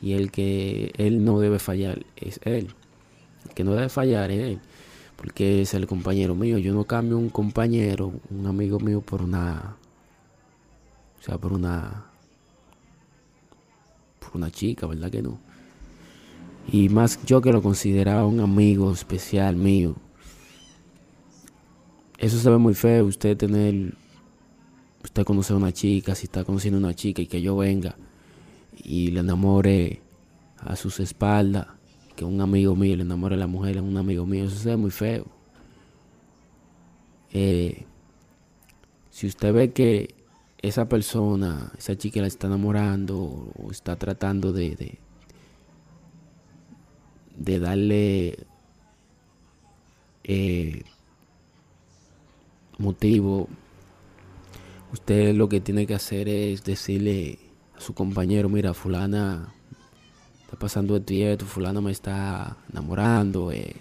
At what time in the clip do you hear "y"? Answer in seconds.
0.00-0.12, 16.70-16.88, 27.22-27.26, 28.82-29.10, 61.08-61.22